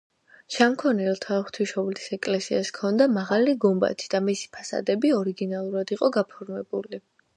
[0.53, 7.03] შამქორელთა ღვთისმშობლის ეკლესიას ჰქონდა მაღალი გუმბათი და მისი ფასადები ორიგინალურად იყო გაფორმებული.